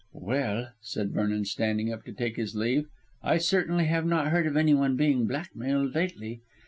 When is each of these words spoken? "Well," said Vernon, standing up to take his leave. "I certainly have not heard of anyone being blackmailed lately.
"Well," 0.13 0.69
said 0.81 1.11
Vernon, 1.11 1.45
standing 1.45 1.93
up 1.93 2.05
to 2.05 2.11
take 2.11 2.35
his 2.35 2.55
leave. 2.55 2.87
"I 3.21 3.37
certainly 3.37 3.85
have 3.85 4.03
not 4.07 4.29
heard 4.29 4.47
of 4.47 4.57
anyone 4.57 4.95
being 4.95 5.27
blackmailed 5.27 5.93
lately. 5.93 6.41